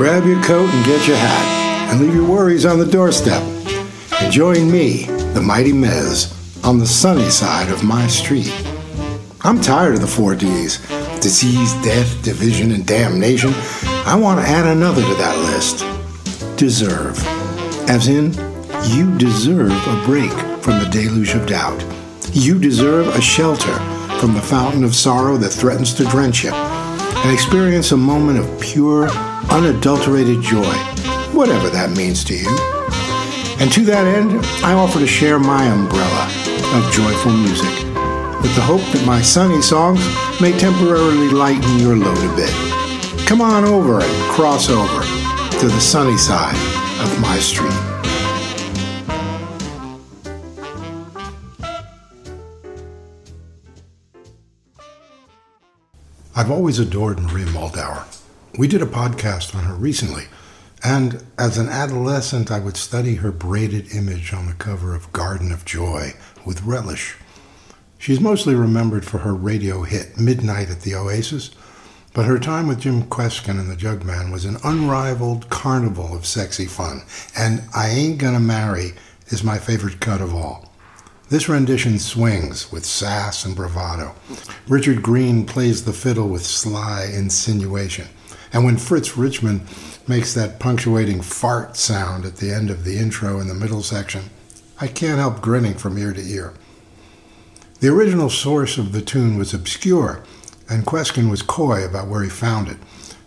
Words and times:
grab 0.00 0.24
your 0.24 0.42
coat 0.44 0.66
and 0.66 0.86
get 0.86 1.06
your 1.06 1.18
hat, 1.18 1.92
and 1.92 2.00
leave 2.00 2.14
your 2.14 2.26
worries 2.26 2.64
on 2.64 2.78
the 2.78 2.86
doorstep. 2.86 3.42
And 4.18 4.32
join 4.32 4.72
me, 4.72 5.04
the 5.34 5.42
mighty 5.42 5.72
Mez, 5.72 6.34
on 6.64 6.78
the 6.78 6.86
sunny 6.86 7.28
side 7.28 7.70
of 7.70 7.84
my 7.84 8.06
street. 8.06 8.50
I'm 9.42 9.60
tired 9.60 9.96
of 9.96 10.00
the 10.00 10.06
four 10.06 10.34
D's 10.34 10.78
disease, 11.20 11.74
death, 11.84 12.24
division, 12.24 12.72
and 12.72 12.86
damnation. 12.86 13.52
I 14.06 14.18
want 14.18 14.40
to 14.40 14.46
add 14.46 14.64
another 14.64 15.02
to 15.02 15.14
that 15.16 15.36
list 15.52 15.84
deserve. 16.56 17.22
As 17.86 18.08
in, 18.08 18.32
you 18.84 19.18
deserve 19.18 19.70
a 19.86 20.02
break 20.06 20.32
from 20.62 20.78
the 20.78 20.88
deluge 20.90 21.34
of 21.34 21.46
doubt. 21.46 21.84
You 22.32 22.58
deserve 22.58 23.08
a 23.08 23.20
shelter 23.20 23.74
from 24.18 24.32
the 24.32 24.40
fountain 24.40 24.82
of 24.82 24.96
sorrow 24.96 25.36
that 25.36 25.50
threatens 25.50 25.92
to 25.92 26.04
drench 26.06 26.42
you, 26.42 26.54
and 26.54 27.30
experience 27.30 27.92
a 27.92 27.98
moment 27.98 28.38
of 28.38 28.60
pure, 28.62 29.10
unadulterated 29.50 30.40
joy, 30.40 30.72
whatever 31.32 31.68
that 31.70 31.90
means 31.96 32.24
to 32.24 32.34
you. 32.34 32.48
And 33.58 33.70
to 33.72 33.84
that 33.84 34.06
end, 34.06 34.40
I 34.64 34.72
offer 34.72 34.98
to 34.98 35.06
share 35.06 35.38
my 35.38 35.66
umbrella 35.66 36.24
of 36.74 36.92
joyful 36.92 37.32
music, 37.32 37.70
with 38.42 38.54
the 38.54 38.62
hope 38.62 38.80
that 38.92 39.04
my 39.04 39.20
sunny 39.20 39.60
songs 39.60 40.00
may 40.40 40.56
temporarily 40.56 41.28
lighten 41.28 41.78
your 41.78 41.96
load 41.96 42.18
a 42.18 42.36
bit. 42.36 43.26
Come 43.26 43.40
on 43.40 43.64
over 43.64 44.00
and 44.00 44.30
cross 44.30 44.70
over 44.70 45.02
to 45.58 45.66
the 45.68 45.80
sunny 45.80 46.16
side 46.16 46.56
of 47.02 47.20
my 47.20 47.38
street. 47.38 47.70
I've 56.34 56.50
always 56.50 56.78
adored 56.78 57.20
Maria 57.20 57.46
Muldaur. 57.46 58.19
We 58.58 58.66
did 58.66 58.82
a 58.82 58.86
podcast 58.86 59.54
on 59.54 59.64
her 59.64 59.74
recently, 59.74 60.24
and 60.82 61.24
as 61.38 61.56
an 61.56 61.68
adolescent, 61.68 62.50
I 62.50 62.58
would 62.58 62.76
study 62.76 63.14
her 63.16 63.30
braided 63.30 63.94
image 63.94 64.32
on 64.32 64.46
the 64.46 64.54
cover 64.54 64.92
of 64.92 65.12
Garden 65.12 65.52
of 65.52 65.64
Joy 65.64 66.14
with 66.44 66.64
relish. 66.64 67.16
She's 67.96 68.20
mostly 68.20 68.56
remembered 68.56 69.04
for 69.04 69.18
her 69.18 69.34
radio 69.34 69.82
hit 69.82 70.18
Midnight 70.18 70.68
at 70.68 70.80
the 70.80 70.96
Oasis, 70.96 71.52
but 72.12 72.24
her 72.24 72.40
time 72.40 72.66
with 72.66 72.80
Jim 72.80 73.04
Kweskin 73.04 73.60
and 73.60 73.70
the 73.70 73.76
Jug 73.76 74.04
Band 74.04 74.32
was 74.32 74.44
an 74.44 74.56
unrivaled 74.64 75.48
carnival 75.48 76.12
of 76.12 76.26
sexy 76.26 76.66
fun, 76.66 77.02
and 77.36 77.62
I 77.72 77.88
Ain't 77.88 78.18
Gonna 78.18 78.40
Marry 78.40 78.94
is 79.28 79.44
my 79.44 79.58
favorite 79.58 80.00
cut 80.00 80.20
of 80.20 80.34
all. 80.34 80.72
This 81.28 81.48
rendition 81.48 82.00
swings 82.00 82.72
with 82.72 82.84
sass 82.84 83.44
and 83.44 83.54
bravado. 83.54 84.16
Richard 84.66 85.04
Greene 85.04 85.46
plays 85.46 85.84
the 85.84 85.92
fiddle 85.92 86.28
with 86.28 86.44
sly 86.44 87.08
insinuation. 87.14 88.08
And 88.52 88.64
when 88.64 88.76
Fritz 88.76 89.16
Richmond 89.16 89.62
makes 90.08 90.34
that 90.34 90.58
punctuating 90.58 91.22
fart 91.22 91.76
sound 91.76 92.24
at 92.24 92.36
the 92.36 92.52
end 92.52 92.70
of 92.70 92.84
the 92.84 92.98
intro 92.98 93.40
in 93.40 93.48
the 93.48 93.54
middle 93.54 93.82
section, 93.82 94.24
I 94.80 94.88
can't 94.88 95.20
help 95.20 95.40
grinning 95.40 95.74
from 95.74 95.98
ear 95.98 96.12
to 96.12 96.20
ear. 96.20 96.54
The 97.80 97.88
original 97.88 98.28
source 98.28 98.76
of 98.76 98.92
the 98.92 99.02
tune 99.02 99.38
was 99.38 99.54
obscure, 99.54 100.22
and 100.68 100.84
Kweskin 100.84 101.30
was 101.30 101.42
coy 101.42 101.84
about 101.84 102.08
where 102.08 102.22
he 102.22 102.30
found 102.30 102.68
it. 102.68 102.78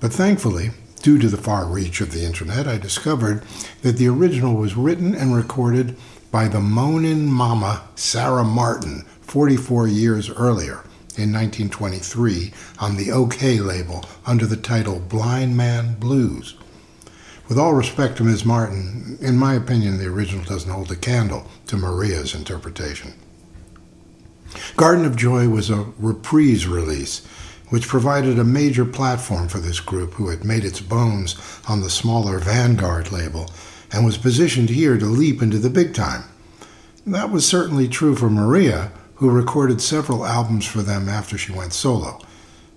But 0.00 0.12
thankfully, 0.12 0.70
due 1.02 1.18
to 1.18 1.28
the 1.28 1.36
far 1.36 1.66
reach 1.66 2.00
of 2.00 2.12
the 2.12 2.24
internet, 2.24 2.66
I 2.66 2.76
discovered 2.76 3.42
that 3.82 3.96
the 3.96 4.08
original 4.08 4.54
was 4.54 4.76
written 4.76 5.14
and 5.14 5.34
recorded 5.34 5.96
by 6.30 6.48
the 6.48 6.60
Moanin' 6.60 7.26
Mama 7.26 7.82
Sara 7.94 8.44
Martin 8.44 9.04
44 9.20 9.86
years 9.86 10.28
earlier 10.30 10.82
in 11.16 11.32
1923 11.32 12.52
on 12.78 12.96
the 12.96 13.08
Okeh 13.08 13.64
label 13.64 14.04
under 14.26 14.46
the 14.46 14.56
title 14.56 15.00
Blind 15.00 15.56
Man 15.56 15.94
Blues. 15.94 16.56
With 17.48 17.58
all 17.58 17.74
respect 17.74 18.16
to 18.16 18.24
Ms. 18.24 18.44
Martin, 18.44 19.18
in 19.20 19.36
my 19.36 19.54
opinion, 19.54 19.98
the 19.98 20.06
original 20.06 20.44
doesn't 20.44 20.70
hold 20.70 20.90
a 20.90 20.96
candle 20.96 21.46
to 21.66 21.76
Maria's 21.76 22.34
interpretation. 22.34 23.12
Garden 24.76 25.04
of 25.04 25.16
Joy 25.16 25.48
was 25.48 25.68
a 25.68 25.86
reprise 25.98 26.66
release, 26.66 27.24
which 27.68 27.88
provided 27.88 28.38
a 28.38 28.44
major 28.44 28.84
platform 28.84 29.48
for 29.48 29.58
this 29.58 29.80
group 29.80 30.14
who 30.14 30.28
had 30.28 30.44
made 30.44 30.64
its 30.64 30.80
bones 30.80 31.36
on 31.68 31.80
the 31.80 31.90
smaller 31.90 32.38
Vanguard 32.38 33.12
label 33.12 33.50
and 33.92 34.04
was 34.04 34.16
positioned 34.18 34.70
here 34.70 34.98
to 34.98 35.06
leap 35.06 35.42
into 35.42 35.58
the 35.58 35.70
big 35.70 35.94
time. 35.94 36.24
That 37.06 37.30
was 37.30 37.46
certainly 37.46 37.88
true 37.88 38.16
for 38.16 38.30
Maria, 38.30 38.90
who 39.16 39.30
recorded 39.30 39.80
several 39.80 40.24
albums 40.26 40.66
for 40.66 40.82
them 40.82 41.08
after 41.08 41.38
she 41.38 41.52
went 41.52 41.72
solo. 41.72 42.20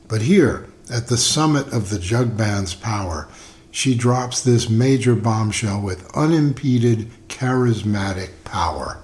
But 0.08 0.22
here, 0.22 0.68
at 0.90 1.08
the 1.08 1.18
summit 1.18 1.72
of 1.74 1.90
the 1.90 2.00
jug 2.00 2.38
band's 2.38 2.74
power, 2.74 3.28
she 3.72 3.96
drops 3.96 4.42
this 4.42 4.70
major 4.70 5.16
bombshell 5.16 5.82
with 5.82 6.10
unimpeded, 6.16 7.10
charismatic 7.28 8.32
power. 8.44 9.00